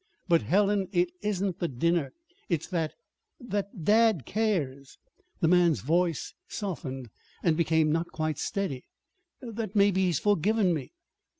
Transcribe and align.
"But, 0.27 0.41
Helen, 0.41 0.87
it 0.91 1.09
isn't 1.21 1.59
the 1.59 1.67
dinner. 1.67 2.11
It's 2.49 2.65
that 2.69 2.95
that 3.39 3.83
dad 3.85 4.25
cares." 4.25 4.97
The 5.41 5.47
man's 5.47 5.81
voice 5.81 6.33
softened, 6.47 7.09
and 7.43 7.55
became 7.55 7.91
not 7.91 8.07
quite 8.11 8.39
steady. 8.39 8.85
"That 9.41 9.75
maybe 9.75 10.05
he's 10.05 10.17
forgiven 10.17 10.73
me. 10.73 10.91